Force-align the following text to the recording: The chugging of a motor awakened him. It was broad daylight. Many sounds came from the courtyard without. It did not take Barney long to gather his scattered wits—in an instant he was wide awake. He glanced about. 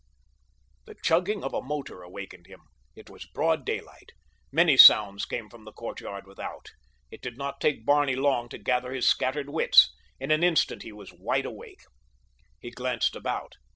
The 0.85 0.95
chugging 1.03 1.43
of 1.43 1.53
a 1.53 1.61
motor 1.61 2.01
awakened 2.01 2.47
him. 2.47 2.61
It 2.95 3.07
was 3.07 3.27
broad 3.27 3.63
daylight. 3.63 4.13
Many 4.51 4.75
sounds 4.75 5.25
came 5.25 5.47
from 5.47 5.63
the 5.63 5.71
courtyard 5.71 6.25
without. 6.25 6.71
It 7.11 7.21
did 7.21 7.37
not 7.37 7.61
take 7.61 7.85
Barney 7.85 8.15
long 8.15 8.49
to 8.49 8.57
gather 8.57 8.93
his 8.93 9.07
scattered 9.07 9.51
wits—in 9.51 10.31
an 10.31 10.43
instant 10.43 10.81
he 10.81 10.91
was 10.91 11.13
wide 11.13 11.45
awake. 11.45 11.81
He 12.59 12.71
glanced 12.71 13.15
about. 13.15 13.57